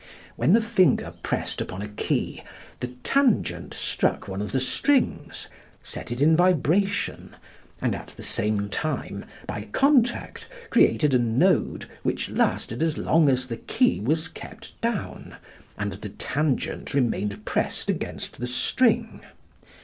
When 0.35 0.53
the 0.53 0.61
finger 0.61 1.13
pressed 1.21 1.61
upon 1.61 1.83
a 1.83 1.87
key 1.87 2.41
the 2.79 2.87
tangent 3.03 3.71
struck 3.75 4.27
one 4.27 4.41
of 4.41 4.51
the 4.51 4.59
strings, 4.59 5.45
set 5.83 6.11
it 6.11 6.19
in 6.19 6.35
vibration, 6.35 7.35
and 7.79 7.93
at 7.93 8.07
the 8.07 8.23
same 8.23 8.67
time, 8.67 9.25
by 9.45 9.65
contact, 9.65 10.47
created 10.71 11.13
a 11.13 11.19
node 11.19 11.85
which 12.01 12.31
lasted 12.31 12.81
as 12.81 12.97
long 12.97 13.29
as 13.29 13.45
the 13.45 13.57
key 13.57 13.99
was 13.99 14.27
kept 14.27 14.73
down 14.81 15.35
and 15.77 15.91
the 15.93 16.09
tangent 16.09 16.95
remained 16.95 17.45
pressed 17.45 17.87
against 17.87 18.39
the 18.39 18.47
string. 18.47 19.21